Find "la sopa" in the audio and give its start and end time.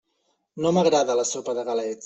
1.21-1.59